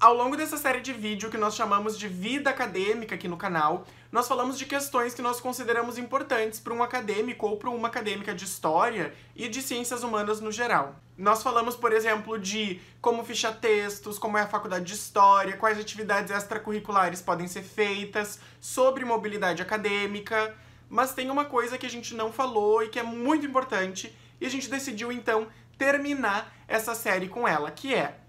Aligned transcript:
Ao 0.00 0.14
longo 0.14 0.34
dessa 0.34 0.56
série 0.56 0.80
de 0.80 0.94
vídeo 0.94 1.28
que 1.28 1.36
nós 1.36 1.54
chamamos 1.54 1.98
de 1.98 2.08
Vida 2.08 2.48
Acadêmica 2.48 3.16
aqui 3.16 3.28
no 3.28 3.36
canal, 3.36 3.86
nós 4.10 4.26
falamos 4.26 4.58
de 4.58 4.64
questões 4.64 5.12
que 5.12 5.20
nós 5.20 5.42
consideramos 5.42 5.98
importantes 5.98 6.58
para 6.58 6.72
um 6.72 6.82
acadêmico 6.82 7.46
ou 7.46 7.58
para 7.58 7.68
uma 7.68 7.88
acadêmica 7.88 8.34
de 8.34 8.46
história 8.46 9.12
e 9.36 9.46
de 9.46 9.60
ciências 9.60 10.02
humanas 10.02 10.40
no 10.40 10.50
geral. 10.50 10.96
Nós 11.18 11.42
falamos, 11.42 11.76
por 11.76 11.92
exemplo, 11.92 12.38
de 12.38 12.80
como 12.98 13.22
fichar 13.26 13.60
textos, 13.60 14.18
como 14.18 14.38
é 14.38 14.40
a 14.40 14.46
faculdade 14.46 14.86
de 14.86 14.94
história, 14.94 15.58
quais 15.58 15.78
atividades 15.78 16.30
extracurriculares 16.30 17.20
podem 17.20 17.46
ser 17.46 17.62
feitas, 17.62 18.40
sobre 18.58 19.04
mobilidade 19.04 19.60
acadêmica, 19.60 20.56
mas 20.88 21.12
tem 21.12 21.28
uma 21.28 21.44
coisa 21.44 21.76
que 21.76 21.84
a 21.84 21.90
gente 21.90 22.14
não 22.14 22.32
falou 22.32 22.82
e 22.82 22.88
que 22.88 22.98
é 22.98 23.02
muito 23.02 23.44
importante, 23.44 24.16
e 24.40 24.46
a 24.46 24.50
gente 24.50 24.70
decidiu 24.70 25.12
então 25.12 25.46
terminar 25.76 26.50
essa 26.66 26.94
série 26.94 27.28
com 27.28 27.46
ela, 27.46 27.70
que 27.70 27.94
é 27.94 28.19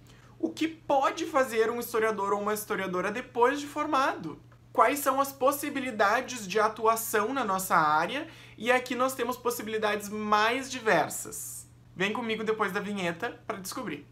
o 0.41 0.49
que 0.49 0.67
pode 0.67 1.25
fazer 1.25 1.69
um 1.69 1.79
historiador 1.79 2.33
ou 2.33 2.41
uma 2.41 2.53
historiadora 2.53 3.11
depois 3.11 3.59
de 3.59 3.67
formado? 3.67 4.39
Quais 4.73 4.97
são 4.99 5.21
as 5.21 5.31
possibilidades 5.31 6.47
de 6.47 6.59
atuação 6.59 7.31
na 7.31 7.45
nossa 7.45 7.75
área? 7.75 8.27
E 8.57 8.71
aqui 8.71 8.95
nós 8.95 9.13
temos 9.13 9.37
possibilidades 9.37 10.09
mais 10.09 10.71
diversas. 10.71 11.69
Vem 11.95 12.11
comigo 12.11 12.43
depois 12.43 12.71
da 12.71 12.79
vinheta 12.79 13.39
para 13.45 13.59
descobrir. 13.59 14.07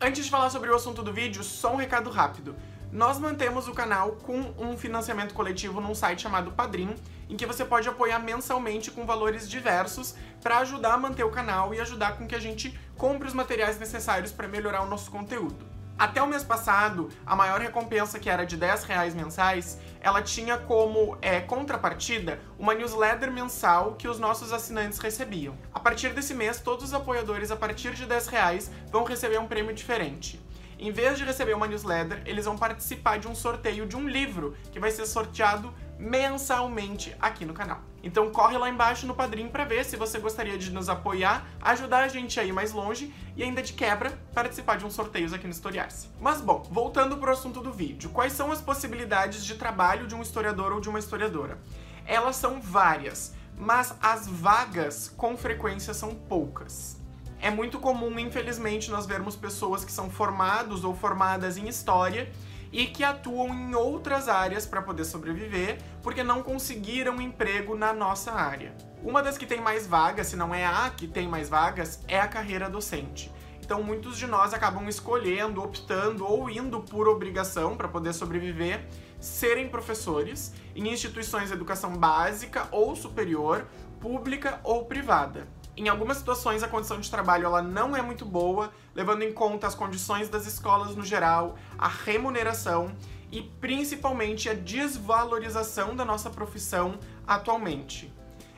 Antes 0.00 0.24
de 0.24 0.30
falar 0.30 0.50
sobre 0.50 0.68
o 0.70 0.74
assunto 0.74 1.02
do 1.02 1.12
vídeo, 1.12 1.44
só 1.44 1.72
um 1.72 1.76
recado 1.76 2.10
rápido. 2.10 2.56
Nós 2.94 3.18
mantemos 3.18 3.66
o 3.66 3.74
canal 3.74 4.12
com 4.22 4.54
um 4.56 4.78
financiamento 4.78 5.34
coletivo 5.34 5.80
num 5.80 5.96
site 5.96 6.22
chamado 6.22 6.52
Padrim, 6.52 6.94
em 7.28 7.36
que 7.36 7.44
você 7.44 7.64
pode 7.64 7.88
apoiar 7.88 8.20
mensalmente 8.20 8.88
com 8.88 9.04
valores 9.04 9.50
diversos 9.50 10.14
para 10.40 10.58
ajudar 10.58 10.94
a 10.94 10.96
manter 10.96 11.24
o 11.24 11.30
canal 11.30 11.74
e 11.74 11.80
ajudar 11.80 12.16
com 12.16 12.24
que 12.24 12.36
a 12.36 12.40
gente 12.40 12.78
compre 12.96 13.26
os 13.26 13.34
materiais 13.34 13.80
necessários 13.80 14.30
para 14.30 14.46
melhorar 14.46 14.82
o 14.82 14.86
nosso 14.86 15.10
conteúdo. 15.10 15.56
Até 15.98 16.22
o 16.22 16.26
mês 16.28 16.44
passado, 16.44 17.08
a 17.26 17.34
maior 17.34 17.60
recompensa, 17.60 18.20
que 18.20 18.30
era 18.30 18.46
de 18.46 18.56
10 18.56 18.84
reais 18.84 19.12
mensais, 19.12 19.76
ela 20.00 20.22
tinha 20.22 20.56
como 20.56 21.18
é, 21.20 21.40
contrapartida 21.40 22.38
uma 22.56 22.74
newsletter 22.74 23.32
mensal 23.32 23.96
que 23.96 24.06
os 24.06 24.20
nossos 24.20 24.52
assinantes 24.52 25.00
recebiam. 25.00 25.56
A 25.72 25.80
partir 25.80 26.10
desse 26.10 26.32
mês, 26.32 26.60
todos 26.60 26.84
os 26.84 26.94
apoiadores 26.94 27.50
a 27.50 27.56
partir 27.56 27.92
de 27.94 28.06
10 28.06 28.28
reais 28.28 28.70
vão 28.92 29.02
receber 29.02 29.38
um 29.38 29.48
prêmio 29.48 29.74
diferente. 29.74 30.40
Em 30.78 30.90
vez 30.90 31.18
de 31.18 31.24
receber 31.24 31.54
uma 31.54 31.66
newsletter, 31.66 32.22
eles 32.26 32.44
vão 32.44 32.58
participar 32.58 33.18
de 33.18 33.28
um 33.28 33.34
sorteio 33.34 33.86
de 33.86 33.96
um 33.96 34.08
livro 34.08 34.56
que 34.72 34.80
vai 34.80 34.90
ser 34.90 35.06
sorteado 35.06 35.72
mensalmente 35.98 37.14
aqui 37.20 37.44
no 37.44 37.54
canal. 37.54 37.80
Então 38.02 38.30
corre 38.30 38.58
lá 38.58 38.68
embaixo 38.68 39.06
no 39.06 39.14
Padrim 39.14 39.48
para 39.48 39.64
ver 39.64 39.84
se 39.84 39.96
você 39.96 40.18
gostaria 40.18 40.58
de 40.58 40.70
nos 40.70 40.88
apoiar, 40.88 41.46
ajudar 41.60 42.02
a 42.04 42.08
gente 42.08 42.38
a 42.38 42.44
ir 42.44 42.52
mais 42.52 42.72
longe 42.72 43.14
e 43.36 43.42
ainda 43.42 43.62
de 43.62 43.72
quebra 43.72 44.18
participar 44.34 44.76
de 44.76 44.84
uns 44.84 44.94
sorteios 44.94 45.32
aqui 45.32 45.46
no 45.46 45.52
Historiar-se. 45.52 46.08
Mas 46.20 46.40
bom, 46.40 46.62
voltando 46.70 47.16
para 47.16 47.30
o 47.30 47.32
assunto 47.32 47.60
do 47.60 47.72
vídeo, 47.72 48.10
quais 48.10 48.32
são 48.32 48.52
as 48.52 48.60
possibilidades 48.60 49.44
de 49.44 49.54
trabalho 49.54 50.06
de 50.06 50.14
um 50.14 50.22
historiador 50.22 50.72
ou 50.72 50.80
de 50.80 50.88
uma 50.88 50.98
historiadora? 50.98 51.58
Elas 52.04 52.36
são 52.36 52.60
várias, 52.60 53.34
mas 53.56 53.94
as 54.02 54.26
vagas 54.26 55.08
com 55.16 55.36
frequência 55.36 55.94
são 55.94 56.14
poucas. 56.14 57.03
É 57.44 57.50
muito 57.50 57.78
comum, 57.78 58.18
infelizmente, 58.18 58.90
nós 58.90 59.04
vermos 59.04 59.36
pessoas 59.36 59.84
que 59.84 59.92
são 59.92 60.08
formados 60.08 60.82
ou 60.82 60.94
formadas 60.94 61.58
em 61.58 61.68
história 61.68 62.32
e 62.72 62.86
que 62.86 63.04
atuam 63.04 63.48
em 63.48 63.74
outras 63.74 64.30
áreas 64.30 64.64
para 64.64 64.80
poder 64.80 65.04
sobreviver, 65.04 65.76
porque 66.02 66.22
não 66.22 66.42
conseguiram 66.42 67.20
emprego 67.20 67.76
na 67.76 67.92
nossa 67.92 68.32
área. 68.32 68.74
Uma 69.02 69.22
das 69.22 69.36
que 69.36 69.44
tem 69.44 69.60
mais 69.60 69.86
vagas, 69.86 70.28
se 70.28 70.36
não 70.36 70.54
é 70.54 70.64
a 70.64 70.88
que 70.88 71.06
tem 71.06 71.28
mais 71.28 71.50
vagas, 71.50 72.00
é 72.08 72.18
a 72.18 72.26
carreira 72.26 72.70
docente. 72.70 73.30
Então 73.60 73.82
muitos 73.82 74.16
de 74.16 74.26
nós 74.26 74.54
acabam 74.54 74.88
escolhendo, 74.88 75.62
optando 75.62 76.26
ou 76.26 76.48
indo 76.48 76.80
por 76.80 77.06
obrigação 77.06 77.76
para 77.76 77.88
poder 77.88 78.14
sobreviver, 78.14 78.88
serem 79.20 79.68
professores 79.68 80.54
em 80.74 80.88
instituições 80.88 81.48
de 81.48 81.54
educação 81.54 81.94
básica 81.94 82.66
ou 82.70 82.96
superior, 82.96 83.66
pública 84.00 84.60
ou 84.64 84.86
privada. 84.86 85.46
Em 85.76 85.88
algumas 85.88 86.18
situações 86.18 86.62
a 86.62 86.68
condição 86.68 87.00
de 87.00 87.10
trabalho 87.10 87.46
ela 87.46 87.60
não 87.60 87.96
é 87.96 88.02
muito 88.02 88.24
boa, 88.24 88.72
levando 88.94 89.22
em 89.22 89.32
conta 89.32 89.66
as 89.66 89.74
condições 89.74 90.28
das 90.28 90.46
escolas 90.46 90.94
no 90.94 91.04
geral, 91.04 91.56
a 91.76 91.88
remuneração 91.88 92.94
e 93.32 93.42
principalmente 93.42 94.48
a 94.48 94.54
desvalorização 94.54 95.96
da 95.96 96.04
nossa 96.04 96.30
profissão 96.30 96.98
atualmente. 97.26 98.12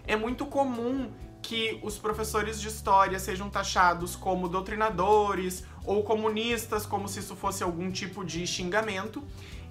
É 0.07 0.15
muito 0.15 0.45
comum 0.45 1.11
que 1.41 1.81
os 1.83 1.97
professores 1.97 2.61
de 2.61 2.69
história 2.69 3.19
sejam 3.19 3.49
taxados 3.49 4.15
como 4.15 4.49
doutrinadores 4.49 5.65
ou 5.85 6.03
comunistas, 6.03 6.85
como 6.85 7.09
se 7.09 7.21
isso 7.21 7.35
fosse 7.37 7.63
algum 7.63 7.91
tipo 7.91 8.25
de 8.25 8.47
xingamento, 8.47 9.23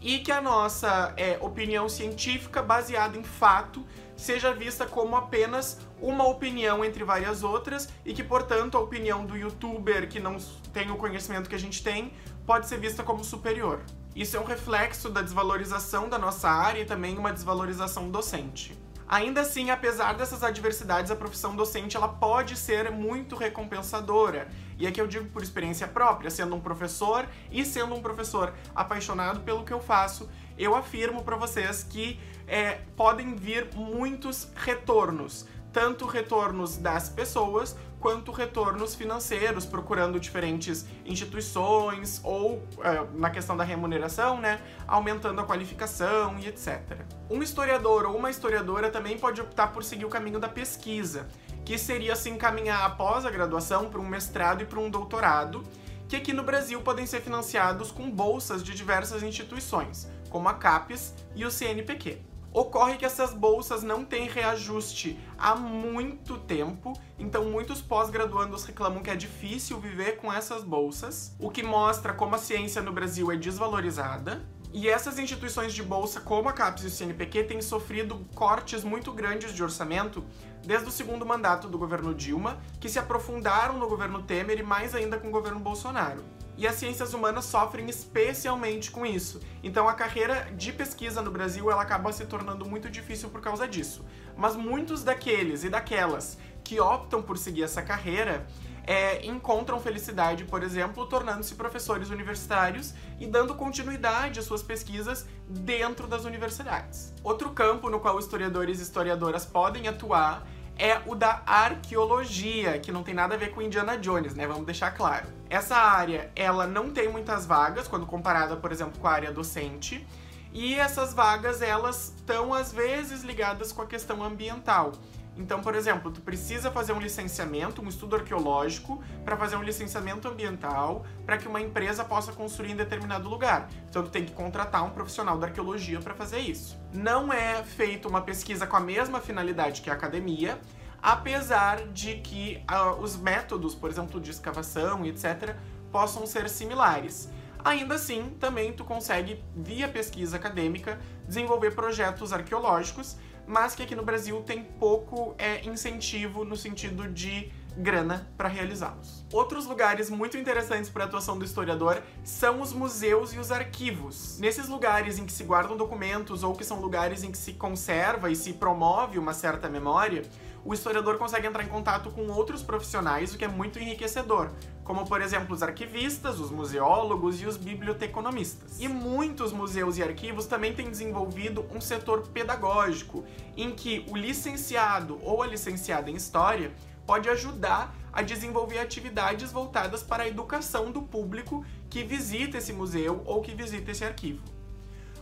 e 0.02 0.20
que 0.20 0.32
a 0.32 0.42
nossa 0.42 1.14
é, 1.18 1.38
opinião 1.42 1.90
científica, 1.90 2.62
baseada 2.62 3.18
em 3.18 3.24
fato, 3.24 3.86
seja 4.16 4.54
vista 4.54 4.86
como 4.86 5.16
apenas 5.16 5.80
uma 6.02 6.28
opinião 6.28 6.84
entre 6.84 7.04
várias 7.04 7.44
outras 7.44 7.90
e 8.06 8.14
que, 8.14 8.24
portanto, 8.24 8.78
a 8.78 8.82
opinião 8.82 9.26
do 9.26 9.36
youtuber 9.36 10.08
que 10.08 10.20
não 10.20 10.38
tem 10.74 10.92
o 10.92 10.98
conhecimento 10.98 11.50
que 11.50 11.56
a 11.56 11.60
gente 11.60 11.84
tem 11.84 12.12
pode 12.46 12.68
ser 12.68 12.80
vista 12.80 13.04
como 13.04 13.24
superior. 13.24 13.82
Isso 14.16 14.38
é 14.38 14.40
um 14.40 14.46
reflexo 14.46 15.10
da 15.10 15.22
desvalorização 15.22 16.08
da 16.08 16.18
nossa 16.18 16.50
área 16.50 16.82
e 16.82 16.86
também 16.86 17.18
uma 17.18 17.34
desvalorização 17.34 18.10
docente. 18.10 18.78
Ainda 19.08 19.42
assim, 19.42 19.70
apesar 19.70 20.14
dessas 20.14 20.44
adversidades, 20.44 21.12
a 21.12 21.16
profissão 21.16 21.56
docente 21.56 21.96
ela 21.96 22.08
pode 22.08 22.56
ser 22.56 22.92
muito 22.92 23.36
recompensadora. 23.36 24.48
E 24.80 24.88
aqui 24.88 25.00
eu 25.00 25.08
digo 25.08 25.30
por 25.30 25.44
experiência 25.44 25.88
própria, 25.88 26.30
sendo 26.30 26.56
um 26.56 26.60
professor 26.60 27.28
e 27.52 27.64
sendo 27.64 27.94
um 27.94 28.02
professor 28.02 28.54
apaixonado 28.74 29.42
pelo 29.42 29.64
que 29.64 29.72
eu 29.72 29.80
faço, 29.80 30.30
eu 30.58 30.76
afirmo 30.76 31.24
para 31.24 31.36
vocês 31.36 31.84
que 31.84 32.20
é, 32.48 32.80
podem 32.96 33.36
vir 33.36 33.70
muitos 33.76 34.48
retornos 34.56 35.46
tanto 35.76 36.06
retornos 36.06 36.78
das 36.78 37.10
pessoas 37.10 37.76
quanto 38.00 38.32
retornos 38.32 38.96
financeiros, 38.96 39.66
procurando 39.66 40.18
diferentes 40.22 40.86
instituições 41.06 42.22
ou, 42.24 42.64
é, 42.82 43.06
na 43.14 43.30
questão 43.30 43.58
da 43.58 43.64
remuneração, 43.66 44.40
né, 44.40 44.62
aumentando 44.88 45.42
a 45.42 45.44
qualificação 45.44 46.40
e 46.40 46.48
etc. 46.48 47.04
Um 47.28 47.42
historiador 47.42 48.06
ou 48.06 48.16
uma 48.16 48.30
historiadora 48.30 48.92
também 48.92 49.18
pode 49.18 49.42
optar 49.42 49.74
por 49.74 49.84
seguir 49.84 50.06
o 50.06 50.10
caminho 50.10 50.40
da 50.40 50.48
pesquisa, 50.48 51.28
que 51.66 51.76
seria 51.76 52.16
se 52.16 52.30
encaminhar 52.30 52.86
após 52.86 53.26
a 53.26 53.32
graduação 53.32 53.90
para 53.90 54.00
um 54.00 54.08
mestrado 54.08 54.62
e 54.62 54.66
para 54.66 54.80
um 54.80 54.92
doutorado, 54.92 55.64
que 56.08 56.16
aqui 56.16 56.32
no 56.32 56.44
Brasil 56.44 56.80
podem 56.82 57.08
ser 57.08 57.22
financiados 57.22 57.92
com 57.92 58.12
bolsas 58.12 58.64
de 58.64 58.76
diversas 58.76 59.24
instituições, 59.24 60.08
como 60.30 60.48
a 60.48 60.54
CAPES 60.54 61.16
e 61.36 61.44
o 61.44 61.50
CNPq. 61.50 62.22
Ocorre 62.54 62.96
que 62.96 63.06
essas 63.06 63.34
bolsas 63.34 63.82
não 63.82 64.06
têm 64.06 64.30
reajuste 64.30 65.20
há 65.36 65.56
muito 65.56 66.38
tempo, 66.38 66.94
então 67.18 67.46
muitos 67.46 67.82
pós-graduandos 67.82 68.66
reclamam 68.66 69.02
que 69.02 69.10
é 69.10 69.16
difícil 69.16 69.80
viver 69.80 70.18
com 70.18 70.32
essas 70.32 70.64
bolsas, 70.64 71.36
o 71.40 71.50
que 71.50 71.64
mostra 71.64 72.14
como 72.14 72.36
a 72.36 72.38
ciência 72.38 72.84
no 72.84 72.94
Brasil 72.94 73.32
é 73.32 73.36
desvalorizada. 73.36 74.46
E 74.78 74.90
essas 74.90 75.18
instituições 75.18 75.74
de 75.74 75.82
bolsa, 75.82 76.20
como 76.20 76.50
a 76.50 76.52
CAPES 76.52 76.84
e 76.84 76.88
o 76.88 76.90
CNPq, 76.90 77.46
têm 77.46 77.62
sofrido 77.62 78.26
cortes 78.36 78.84
muito 78.84 79.10
grandes 79.14 79.54
de 79.54 79.64
orçamento 79.64 80.22
desde 80.66 80.90
o 80.90 80.92
segundo 80.92 81.26
mandato 81.26 81.70
do 81.70 81.78
governo 81.78 82.14
Dilma, 82.14 82.60
que 82.78 82.90
se 82.90 83.00
aprofundaram 83.00 83.80
no 83.80 83.88
governo 83.88 84.22
Temer 84.24 84.60
e 84.60 84.64
mais 84.64 84.94
ainda 84.94 85.18
com 85.18 85.30
o 85.30 85.32
governo 85.32 85.62
Bolsonaro 85.62 86.22
e 86.58 86.68
as 86.68 86.76
ciências 86.76 87.14
humanas 87.14 87.46
sofrem 87.46 87.90
especialmente 87.90 88.92
com 88.92 89.06
isso. 89.06 89.42
Então 89.64 89.88
a 89.88 89.94
carreira 89.94 90.48
de 90.56 90.72
pesquisa 90.72 91.22
no 91.22 91.32
Brasil 91.32 91.70
ela 91.70 91.82
acaba 91.82 92.12
se 92.12 92.26
tornando 92.26 92.66
muito 92.66 92.90
difícil 92.90 93.30
por 93.30 93.42
causa 93.42 93.68
disso. 93.68 94.06
Mas 94.38 94.56
muitos 94.56 95.04
daqueles 95.04 95.64
e 95.64 95.70
daquelas 95.70 96.38
que 96.64 96.80
optam 96.80 97.22
por 97.22 97.38
seguir 97.38 97.64
essa 97.64 97.82
carreira 97.82 98.48
é, 98.86 99.26
encontram 99.26 99.80
felicidade, 99.80 100.44
por 100.46 100.62
exemplo, 100.62 101.06
tornando-se 101.08 101.56
professores 101.56 102.10
universitários 102.10 102.94
e 103.20 103.26
dando 103.26 103.56
continuidade 103.56 104.40
às 104.40 104.46
suas 104.46 104.62
pesquisas 104.62 105.26
dentro 105.48 106.08
das 106.08 106.24
universidades. 106.24 107.14
Outro 107.24 107.50
campo 107.52 107.90
no 107.90 108.00
qual 108.00 108.20
historiadores 108.20 108.80
e 108.80 108.84
historiadoras 108.84 109.46
podem 109.46 109.88
atuar 109.88 110.46
é 110.78 111.02
o 111.06 111.16
da 111.16 111.42
arqueologia, 111.46 112.78
que 112.80 112.92
não 112.92 113.02
tem 113.02 113.14
nada 113.14 113.36
a 113.36 113.38
ver 113.38 113.52
com 113.52 113.62
Indiana 113.62 113.98
Jones, 113.98 114.36
né? 114.36 114.46
Vamos 114.46 114.66
deixar 114.66 114.92
claro. 114.92 115.28
Essa 115.50 115.76
área, 115.76 116.32
ela 116.36 116.68
não 116.68 116.92
tem 116.92 117.08
muitas 117.08 117.46
vagas 117.46 117.88
quando 117.88 118.06
comparada, 118.06 118.58
por 118.58 118.72
exemplo, 118.72 119.00
com 119.00 119.08
a 119.08 119.12
área 119.12 119.32
docente, 119.32 120.06
e 120.54 120.76
essas 120.76 121.14
vagas 121.14 121.62
elas 121.62 122.14
estão 122.16 122.54
às 122.54 122.72
vezes 122.72 123.24
ligadas 123.24 123.72
com 123.72 123.82
a 123.82 123.86
questão 123.86 124.24
ambiental. 124.24 124.94
Então, 125.38 125.62
por 125.62 125.76
exemplo, 125.76 126.12
tu 126.12 126.22
precisa 126.22 126.72
fazer 126.72 126.94
um 126.94 127.00
licenciamento, 127.00 127.82
um 127.82 127.90
estudo 127.90 128.16
arqueológico, 128.16 129.04
para 129.24 129.36
fazer 129.36 129.58
um 129.58 129.64
licenciamento 129.64 130.28
ambiental, 130.28 131.06
para 131.26 131.38
que 131.38 131.48
uma 131.48 131.60
empresa 131.60 132.06
possa 132.06 132.32
construir 132.32 132.72
em 132.72 132.76
determinado 132.76 133.28
lugar. 133.28 133.70
Então, 133.90 134.04
tu 134.04 134.10
tem 134.10 134.26
que 134.26 134.32
contratar 134.32 134.84
um 134.84 134.92
profissional 134.92 135.38
da 135.38 135.48
arqueologia 135.48 136.00
para 136.00 136.14
fazer 136.14 136.40
isso. 136.40 136.78
Não 136.94 137.34
é 137.34 137.64
feita 137.64 138.08
uma 138.08 138.22
pesquisa 138.22 138.66
com 138.66 138.78
a 138.78 138.80
mesma 138.80 139.20
finalidade 139.20 139.82
que 139.82 139.90
a 139.90 139.94
academia, 139.94 140.58
apesar 141.02 141.86
de 141.88 142.16
que 142.16 142.64
uh, 142.72 143.02
os 143.02 143.18
métodos, 143.18 143.76
por 143.76 143.90
exemplo, 143.90 144.22
de 144.22 144.32
escavação 144.32 145.06
etc., 145.06 145.56
possam 145.92 146.26
ser 146.26 146.50
similares. 146.50 147.30
Ainda 147.64 147.96
assim, 147.96 148.30
também 148.40 148.72
tu 148.74 148.86
consegue, 148.86 149.44
via 149.56 149.88
pesquisa 149.88 150.38
acadêmica, 150.38 151.00
desenvolver 151.28 151.72
projetos 151.72 152.32
arqueológicos 152.32 153.18
mas 153.48 153.76
que 153.76 153.84
aqui 153.84 153.96
no 153.96 154.04
Brasil 154.04 154.42
tem 154.42 154.64
pouco 154.64 155.36
é, 155.38 155.66
incentivo 155.66 156.44
no 156.44 156.56
sentido 156.56 157.08
de 157.08 157.52
grana 157.78 158.28
para 158.38 158.48
realizá-los. 158.48 159.26
Outros 159.32 159.66
lugares 159.66 160.10
muito 160.10 160.38
interessantes 160.38 160.90
para 160.90 161.04
a 161.04 161.08
atuação 161.08 161.38
do 161.38 161.44
historiador 161.44 162.02
são 162.24 162.62
os 162.62 162.72
museus 162.72 163.34
e 163.34 163.40
os 163.40 163.52
arquivos. 163.52 164.40
Nesses 164.40 164.68
lugares 164.68 165.20
em 165.20 165.26
que 165.26 165.34
se 165.34 165.44
guardam 165.44 165.76
documentos 165.76 166.44
ou 166.44 166.56
que 166.56 166.64
são 166.64 166.80
lugares 166.80 167.24
em 167.24 167.32
que 167.32 167.38
se 167.38 167.54
conserva 167.54 168.32
e 168.32 168.36
se 168.36 168.54
promove 168.54 169.20
uma 169.20 169.34
certa 169.34 169.68
memória, 169.68 170.24
o 170.66 170.74
historiador 170.74 171.20
consegue 171.20 171.46
entrar 171.46 171.64
em 171.64 171.68
contato 171.68 172.10
com 172.10 172.28
outros 172.28 172.64
profissionais, 172.64 173.34
o 173.34 173.38
que 173.38 173.46
é 173.46 173.48
muito 173.48 173.78
enriquecedor, 173.78 174.50
como 174.84 175.06
por 175.06 175.22
exemplo 175.22 175.54
os 175.54 175.62
arquivistas, 175.62 176.40
os 176.40 176.50
museólogos 176.50 177.40
e 177.40 177.46
os 177.46 177.56
biblioteconomistas. 177.56 178.80
E 178.80 178.88
muitos 178.88 179.54
museus 179.54 180.00
e 180.00 180.04
arquivos 180.04 180.48
também 180.48 180.74
têm 180.74 180.90
desenvolvido 180.90 181.64
um 181.72 181.80
setor 181.80 182.28
pedagógico, 182.30 183.24
em 183.56 183.76
que 183.76 184.04
o 184.10 184.18
licenciado 184.18 185.20
ou 185.22 185.44
a 185.44 185.48
licenciada 185.48 186.10
em 186.10 186.16
história 186.16 186.74
pode 187.06 187.30
ajudar 187.30 187.96
a 188.12 188.24
desenvolver 188.24 188.80
atividades 188.80 189.52
voltadas 189.52 190.02
para 190.02 190.24
a 190.24 190.28
educação 190.28 190.92
do 190.92 191.04
público 191.04 191.64
que 191.92 192.04
visita 192.04 192.58
esse 192.58 192.74
museu 192.74 193.22
ou 193.26 193.40
que 193.42 193.54
visita 193.54 193.92
esse 193.92 194.04
arquivo. 194.04 194.55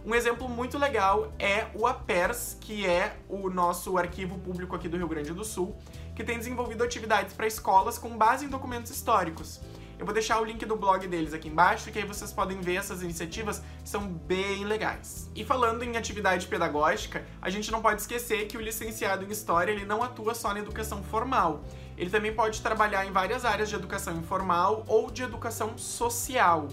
Um 0.05 0.13
exemplo 0.13 0.49
muito 0.49 0.77
legal 0.77 1.31
é 1.39 1.67
o 1.73 1.87
APERS, 1.87 2.57
que 2.59 2.85
é 2.85 3.15
o 3.29 3.49
nosso 3.49 3.97
arquivo 3.97 4.37
público 4.37 4.75
aqui 4.75 4.89
do 4.89 4.97
Rio 4.97 5.07
Grande 5.07 5.31
do 5.31 5.45
Sul, 5.45 5.77
que 6.13 6.25
tem 6.25 6.37
desenvolvido 6.37 6.83
atividades 6.83 7.33
para 7.33 7.47
escolas 7.47 7.97
com 7.97 8.17
base 8.17 8.43
em 8.43 8.49
documentos 8.49 8.91
históricos. 8.91 9.61
Eu 9.97 10.05
vou 10.05 10.13
deixar 10.13 10.41
o 10.41 10.43
link 10.43 10.65
do 10.65 10.75
blog 10.75 11.07
deles 11.07 11.33
aqui 11.33 11.47
embaixo, 11.47 11.89
que 11.89 11.97
aí 11.97 12.05
vocês 12.05 12.33
podem 12.33 12.59
ver 12.59 12.75
essas 12.75 13.01
iniciativas, 13.01 13.63
que 13.81 13.87
são 13.87 14.05
bem 14.05 14.65
legais. 14.65 15.31
E 15.33 15.45
falando 15.45 15.83
em 15.83 15.95
atividade 15.95 16.47
pedagógica, 16.47 17.25
a 17.41 17.49
gente 17.49 17.71
não 17.71 17.81
pode 17.81 18.01
esquecer 18.01 18.47
que 18.47 18.57
o 18.57 18.61
licenciado 18.61 19.23
em 19.23 19.29
História 19.29 19.71
ele 19.71 19.85
não 19.85 20.03
atua 20.03 20.35
só 20.35 20.53
na 20.53 20.59
educação 20.59 21.01
formal. 21.01 21.63
Ele 21.97 22.09
também 22.09 22.35
pode 22.35 22.61
trabalhar 22.61 23.05
em 23.05 23.11
várias 23.11 23.45
áreas 23.45 23.69
de 23.69 23.75
educação 23.75 24.17
informal 24.17 24.83
ou 24.85 25.09
de 25.09 25.23
educação 25.23 25.77
social. 25.77 26.67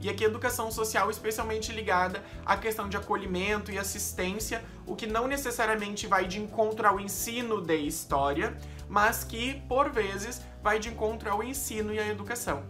E 0.00 0.08
aqui 0.08 0.24
educação 0.24 0.70
social 0.70 1.10
especialmente 1.10 1.72
ligada 1.72 2.22
à 2.44 2.56
questão 2.56 2.88
de 2.88 2.96
acolhimento 2.96 3.70
e 3.72 3.78
assistência, 3.78 4.64
o 4.86 4.94
que 4.94 5.06
não 5.06 5.26
necessariamente 5.26 6.06
vai 6.06 6.26
de 6.26 6.40
encontro 6.40 6.86
ao 6.86 7.00
ensino 7.00 7.60
de 7.60 7.76
história, 7.76 8.56
mas 8.88 9.24
que, 9.24 9.62
por 9.68 9.90
vezes, 9.90 10.42
vai 10.62 10.78
de 10.78 10.88
encontro 10.88 11.30
ao 11.30 11.42
ensino 11.42 11.92
e 11.92 11.98
à 11.98 12.06
educação. 12.06 12.64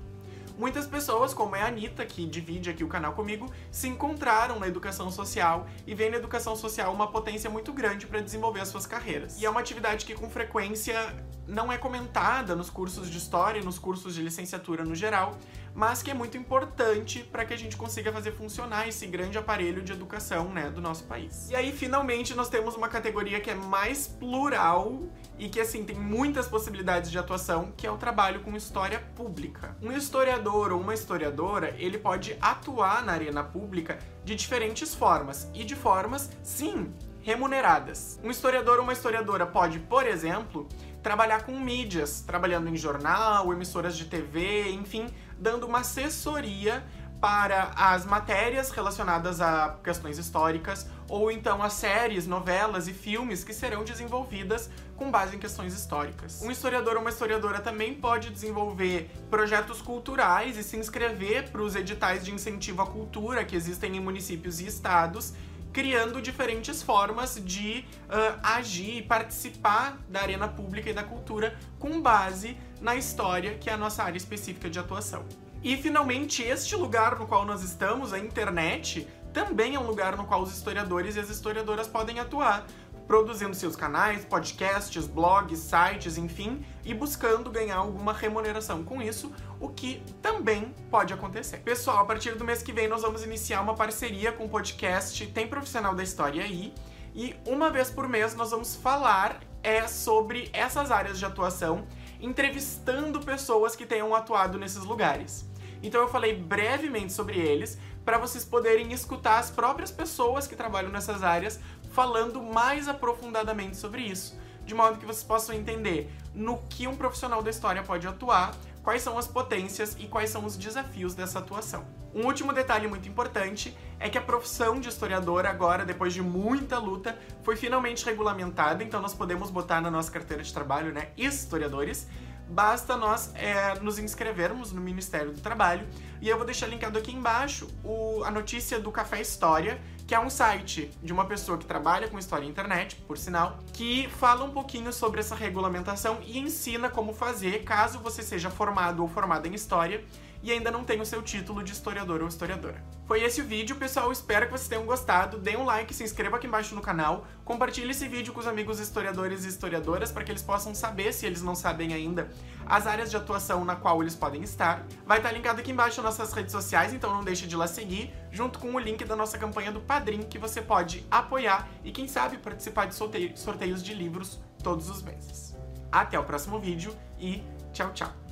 Muitas 0.58 0.87
pessoas, 0.87 1.34
como 1.34 1.55
é 1.55 1.61
a 1.61 1.67
Anitta, 1.67 2.06
que 2.06 2.25
divide 2.25 2.70
aqui 2.70 2.82
o 2.82 2.88
canal 2.88 3.12
comigo, 3.12 3.52
se 3.70 3.88
encontraram 3.88 4.58
na 4.58 4.67
educação 4.67 5.11
social 5.11 5.67
e 5.87 5.94
veem 5.94 6.11
na 6.11 6.17
educação 6.17 6.56
social 6.56 6.94
uma 6.94 7.08
potência 7.08 7.50
muito 7.50 7.75
grande 7.75 8.06
para 8.06 8.20
desenvolver 8.20 8.61
as 8.61 8.69
suas 8.69 8.87
carreiras. 8.87 9.38
E 9.38 9.44
é 9.44 9.50
uma 9.50 9.61
atividade 9.61 10.06
que 10.06 10.14
com 10.14 10.31
frequência 10.31 11.14
não 11.46 11.72
é 11.72 11.78
comentada 11.78 12.54
nos 12.54 12.70
cursos 12.70 13.10
de 13.10 13.19
história 13.19 13.60
e 13.60 13.64
nos 13.64 13.78
cursos 13.78 14.14
de 14.14 14.22
licenciatura 14.22 14.84
no 14.84 14.94
geral, 14.94 15.37
mas 15.75 16.02
que 16.02 16.10
é 16.10 16.14
muito 16.14 16.38
importante 16.38 17.22
para 17.22 17.44
que 17.44 17.52
a 17.52 17.56
gente 17.56 17.76
consiga 17.76 18.10
fazer 18.10 18.32
funcionar 18.32 18.88
esse 18.88 19.06
grande 19.06 19.37
aparelho 19.37 19.82
de 19.82 19.93
educação 19.93 20.48
né, 20.48 20.70
do 20.70 20.81
nosso 20.81 21.04
país. 21.04 21.50
E 21.50 21.54
aí, 21.54 21.70
finalmente, 21.70 22.34
nós 22.34 22.48
temos 22.48 22.75
uma 22.75 22.88
categoria 22.88 23.40
que 23.40 23.50
é 23.50 23.54
mais 23.54 24.08
plural 24.08 25.02
e 25.38 25.50
que, 25.50 25.60
assim, 25.60 25.84
tem 25.84 25.94
muitas 25.94 26.48
possibilidades 26.48 27.10
de 27.10 27.19
atuação, 27.19 27.72
que 27.76 27.87
é 27.87 27.90
o 27.90 27.99
trabalho 27.99 28.40
com 28.40 28.56
história 28.56 29.00
pública. 29.14 29.76
Um 29.82 29.92
historiador 29.92 30.72
ou 30.72 30.81
uma 30.81 30.94
historiadora, 30.94 31.75
ele 31.78 31.99
pode 31.99 32.38
atuar 32.40 33.04
na 33.04 33.12
arena 33.12 33.44
pública 33.44 33.99
de 34.25 34.34
diferentes 34.34 34.94
formas, 34.94 35.50
e 35.54 35.62
de 35.62 35.76
formas, 35.76 36.31
sim, 36.42 36.90
remuneradas. 37.26 38.19
Um 38.22 38.31
historiador 38.31 38.78
ou 38.78 38.84
uma 38.84 38.92
historiadora 38.92 39.44
pode, 39.44 39.78
por 39.81 40.06
exemplo, 40.06 40.69
trabalhar 41.06 41.44
com 41.44 41.52
mídias, 41.52 42.20
trabalhando 42.20 42.68
em 42.68 42.76
jornal, 42.76 43.52
emissoras 43.52 43.96
de 43.96 44.06
TV, 44.06 44.72
enfim, 44.72 45.06
dando 45.38 45.64
uma 45.64 45.78
assessoria 45.78 46.82
para 47.20 47.70
as 47.76 48.04
matérias 48.04 48.72
relacionadas 48.72 49.40
a 49.40 49.78
questões 49.84 50.18
históricas 50.18 50.84
ou 51.08 51.30
então 51.30 51.62
as 51.62 51.74
séries, 51.74 52.26
novelas 52.26 52.88
e 52.88 52.92
filmes 52.92 53.44
que 53.44 53.54
serão 53.54 53.84
desenvolvidas 53.84 54.68
com 54.96 55.08
base 55.08 55.36
em 55.36 55.38
questões 55.38 55.74
históricas. 55.74 56.42
Um 56.42 56.50
historiador 56.50 56.96
ou 56.96 57.02
uma 57.02 57.10
historiadora 57.10 57.60
também 57.60 57.94
pode 57.94 58.30
desenvolver 58.30 59.08
projetos 59.30 59.80
culturais 59.80 60.56
e 60.56 60.64
se 60.64 60.76
inscrever 60.76 61.52
para 61.52 61.62
os 61.62 61.76
editais 61.76 62.24
de 62.24 62.34
incentivo 62.34 62.82
à 62.82 62.86
cultura 62.86 63.44
que 63.44 63.54
existem 63.54 63.96
em 63.96 64.00
municípios 64.00 64.58
e 64.58 64.66
estados 64.66 65.34
criando 65.76 66.23
diferentes 66.23 66.82
formas 66.82 67.38
de 67.44 67.84
uh, 68.08 68.40
agir 68.43 68.96
e 68.96 69.02
participar 69.02 69.99
da 70.08 70.23
arena 70.23 70.49
pública 70.49 70.88
e 70.88 70.94
da 70.94 71.02
cultura 71.02 71.55
com 71.78 72.00
base 72.00 72.56
na 72.81 72.96
história, 72.96 73.58
que 73.58 73.69
é 73.69 73.75
a 73.75 73.76
nossa 73.76 74.02
área 74.02 74.17
específica 74.17 74.70
de 74.70 74.78
atuação. 74.78 75.26
E 75.62 75.76
finalmente, 75.76 76.43
este 76.43 76.75
lugar 76.75 77.19
no 77.19 77.26
qual 77.26 77.44
nós 77.44 77.62
estamos, 77.62 78.14
a 78.14 78.19
internet, 78.19 79.06
também 79.34 79.75
é 79.75 79.78
um 79.78 79.87
lugar 79.87 80.17
no 80.17 80.25
qual 80.25 80.40
os 80.40 80.50
historiadores 80.50 81.14
e 81.14 81.20
as 81.20 81.28
historiadoras 81.28 81.87
podem 81.87 82.20
atuar, 82.20 82.67
produzindo 83.06 83.54
seus 83.54 83.76
canais, 83.76 84.24
podcasts, 84.24 85.06
blogs, 85.06 85.58
sites, 85.58 86.18
enfim, 86.18 86.64
e 86.84 86.92
buscando 86.92 87.50
ganhar 87.50 87.76
alguma 87.76 88.12
remuneração 88.12 88.82
com 88.84 89.00
isso, 89.00 89.32
o 89.60 89.68
que 89.68 90.02
também 90.20 90.74
pode 90.90 91.12
acontecer. 91.12 91.58
Pessoal, 91.58 91.98
a 91.98 92.04
partir 92.04 92.34
do 92.34 92.44
mês 92.44 92.62
que 92.62 92.72
vem 92.72 92.88
nós 92.88 93.02
vamos 93.02 93.22
iniciar 93.22 93.60
uma 93.60 93.74
parceria 93.74 94.32
com 94.32 94.44
o 94.44 94.48
podcast 94.48 95.26
Tem 95.28 95.46
Profissional 95.46 95.94
da 95.94 96.02
História 96.02 96.42
aí, 96.42 96.74
e 97.14 97.34
uma 97.46 97.70
vez 97.70 97.90
por 97.90 98.08
mês 98.08 98.34
nós 98.34 98.50
vamos 98.50 98.76
falar 98.76 99.40
é 99.62 99.88
sobre 99.88 100.48
essas 100.52 100.90
áreas 100.90 101.18
de 101.18 101.24
atuação, 101.24 101.86
entrevistando 102.20 103.20
pessoas 103.20 103.74
que 103.74 103.84
tenham 103.84 104.14
atuado 104.14 104.58
nesses 104.58 104.84
lugares. 104.84 105.44
Então 105.82 106.00
eu 106.00 106.08
falei 106.08 106.34
brevemente 106.34 107.12
sobre 107.12 107.38
eles 107.38 107.78
para 108.04 108.18
vocês 108.18 108.44
poderem 108.44 108.92
escutar 108.92 109.38
as 109.38 109.50
próprias 109.50 109.90
pessoas 109.90 110.46
que 110.46 110.54
trabalham 110.54 110.92
nessas 110.92 111.24
áreas 111.24 111.58
falando 111.96 112.43
mais 112.43 112.88
aprofundadamente 112.88 113.75
sobre 113.75 114.02
isso, 114.02 114.38
de 114.66 114.75
modo 114.75 114.98
que 114.98 115.06
vocês 115.06 115.25
possam 115.25 115.54
entender 115.54 116.12
no 116.34 116.58
que 116.68 116.87
um 116.87 116.94
profissional 116.94 117.42
da 117.42 117.49
história 117.49 117.82
pode 117.82 118.06
atuar, 118.06 118.54
quais 118.82 119.00
são 119.00 119.16
as 119.16 119.26
potências 119.26 119.97
e 119.99 120.06
quais 120.06 120.28
são 120.28 120.44
os 120.44 120.59
desafios 120.59 121.14
dessa 121.14 121.38
atuação. 121.38 121.87
Um 122.14 122.26
último 122.26 122.52
detalhe 122.52 122.87
muito 122.87 123.09
importante 123.09 123.75
é 123.99 124.11
que 124.11 124.18
a 124.18 124.20
profissão 124.20 124.78
de 124.78 124.90
historiador 124.90 125.47
agora, 125.47 125.87
depois 125.87 126.12
de 126.12 126.20
muita 126.20 126.78
luta, 126.78 127.18
foi 127.42 127.56
finalmente 127.56 128.04
regulamentada, 128.04 128.85
então 128.85 129.00
nós 129.00 129.14
podemos 129.14 129.49
botar 129.49 129.80
na 129.80 129.90
nossa 129.90 130.11
carteira 130.11 130.42
de 130.42 130.52
trabalho, 130.52 130.92
né, 130.92 131.09
historiadores, 131.16 132.06
basta 132.48 132.96
nós 132.96 133.32
é, 133.34 133.78
nos 133.80 133.98
inscrevermos 133.98 134.72
no 134.72 134.80
Ministério 134.80 135.32
do 135.32 135.40
Trabalho. 135.40 135.86
E 136.20 136.28
eu 136.28 136.36
vou 136.36 136.46
deixar 136.46 136.66
linkado 136.66 136.98
aqui 136.98 137.12
embaixo 137.12 137.68
o, 137.84 138.22
a 138.24 138.30
notícia 138.30 138.78
do 138.78 138.90
Café 138.90 139.20
História, 139.20 139.80
que 140.06 140.14
é 140.14 140.20
um 140.20 140.30
site 140.30 140.90
de 141.02 141.12
uma 141.12 141.24
pessoa 141.24 141.58
que 141.58 141.66
trabalha 141.66 142.08
com 142.08 142.18
história 142.18 142.46
e 142.46 142.48
internet, 142.48 142.96
por 143.06 143.18
sinal, 143.18 143.58
que 143.72 144.08
fala 144.18 144.44
um 144.44 144.50
pouquinho 144.50 144.92
sobre 144.92 145.20
essa 145.20 145.34
regulamentação 145.34 146.18
e 146.24 146.38
ensina 146.38 146.88
como 146.88 147.12
fazer 147.12 147.64
caso 147.64 147.98
você 147.98 148.22
seja 148.22 148.50
formado 148.50 149.02
ou 149.02 149.08
formada 149.08 149.48
em 149.48 149.54
história 149.54 150.04
e 150.42 150.52
ainda 150.52 150.70
não 150.70 150.84
tem 150.84 151.00
o 151.00 151.06
seu 151.06 151.22
título 151.22 151.62
de 151.62 151.72
historiador 151.72 152.22
ou 152.22 152.28
historiadora. 152.28 152.95
Foi 153.06 153.22
esse 153.22 153.40
o 153.40 153.44
vídeo, 153.44 153.76
pessoal. 153.76 154.10
Espero 154.10 154.46
que 154.46 154.52
vocês 154.52 154.68
tenham 154.68 154.84
gostado. 154.84 155.38
Dê 155.38 155.56
um 155.56 155.64
like, 155.64 155.94
se 155.94 156.02
inscreva 156.02 156.36
aqui 156.36 156.48
embaixo 156.48 156.75
no 156.75 156.80
canal, 156.80 157.25
compartilhe 157.44 157.92
esse 157.92 158.08
vídeo 158.08 158.32
com 158.32 158.40
os 158.40 158.48
amigos 158.48 158.80
historiadores 158.80 159.44
e 159.44 159.48
historiadoras 159.48 160.10
para 160.10 160.25
que 160.25 160.32
eles 160.32 160.42
possam 160.42 160.75
saber, 160.75 161.12
se 161.12 161.25
eles 161.25 161.40
não 161.40 161.54
sabem 161.54 161.94
ainda, 161.94 162.28
as 162.66 162.84
áreas 162.84 163.08
de 163.08 163.16
atuação 163.16 163.64
na 163.64 163.76
qual 163.76 164.02
eles 164.02 164.16
podem 164.16 164.42
estar. 164.42 164.84
Vai 165.06 165.18
estar 165.18 165.30
linkado 165.30 165.60
aqui 165.60 165.70
embaixo 165.70 166.02
nas 166.02 166.18
nossas 166.18 166.34
redes 166.34 166.50
sociais, 166.50 166.92
então 166.92 167.14
não 167.14 167.22
deixe 167.22 167.46
de 167.46 167.54
lá 167.54 167.68
seguir, 167.68 168.12
junto 168.32 168.58
com 168.58 168.75
o 168.75 168.78
link 168.78 169.04
da 169.04 169.14
nossa 169.14 169.38
campanha 169.38 169.70
do 169.70 169.80
Padrim, 169.80 170.22
que 170.22 170.38
você 170.38 170.60
pode 170.60 171.06
apoiar 171.08 171.68
e, 171.84 171.92
quem 171.92 172.08
sabe, 172.08 172.38
participar 172.38 172.86
de 172.86 172.94
sorteios 172.96 173.84
de 173.84 173.94
livros 173.94 174.40
todos 174.64 174.90
os 174.90 175.00
meses. 175.00 175.56
Até 175.92 176.18
o 176.18 176.25
próximo 176.25 176.58
vídeo 176.58 176.92
e 177.20 177.40
tchau, 177.72 177.92
tchau! 177.92 178.25